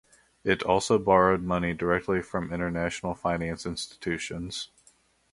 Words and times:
It 0.43 0.63
also 0.63 0.97
borrowed 0.97 1.43
money 1.43 1.75
directly 1.75 2.23
from 2.23 2.51
international 2.51 3.13
finance 3.13 3.67
institutions. 3.67 4.71